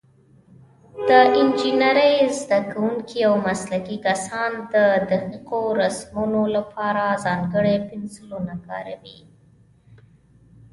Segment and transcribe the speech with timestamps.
[1.07, 4.75] د انجینرۍ زده کوونکي او مسلکي کسان د
[5.11, 9.19] دقیقو رسمونو لپاره ځانګړي پنسلونه کاروي.